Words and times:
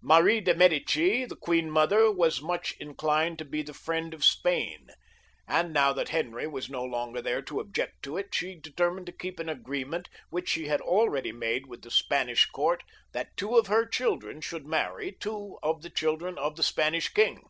Mary 0.00 0.38
of 0.38 0.56
Medicis, 0.56 1.28
the 1.28 1.34
queen 1.34 1.68
mother, 1.68 2.08
was, 2.08 2.36
as 2.38 2.44
I 2.44 2.44
have 2.44 2.44
said, 2.44 2.46
much 2.46 2.72
inclined 2.78 3.38
to 3.38 3.44
be 3.44 3.60
the 3.60 3.74
friend 3.74 4.14
of 4.14 4.24
Spain, 4.24 4.86
and 5.48 5.72
now 5.72 5.92
that 5.92 6.10
Henry 6.10 6.46
was 6.46 6.70
no 6.70 6.84
longer 6.84 7.20
there 7.20 7.42
to 7.42 7.58
object 7.58 8.00
to 8.04 8.16
it, 8.16 8.32
she 8.32 8.54
deter 8.54 8.92
mined 8.92 9.06
to 9.06 9.12
keep 9.12 9.40
an 9.40 9.48
agreement 9.48 10.08
which 10.30 10.48
she 10.50 10.68
had 10.68 10.80
already 10.80 11.32
made 11.32 11.66
with 11.66 11.82
the 11.82 11.90
Spanish 11.90 12.46
courts 12.46 12.84
that 13.10 13.36
two 13.36 13.58
of 13.58 13.66
her 13.66 13.84
children 13.84 14.40
should 14.40 14.64
marry 14.64 15.10
two 15.18 15.58
of 15.60 15.82
the 15.82 15.90
children 15.90 16.38
of 16.38 16.54
the 16.54 16.62
Spanish 16.62 17.08
king. 17.08 17.44